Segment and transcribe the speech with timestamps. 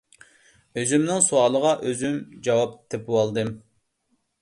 [0.79, 2.19] ئۆزۈمنىڭ سوئالىغا ئۆزۈم
[2.49, 3.57] جاۋاب تېپىۋالدىم.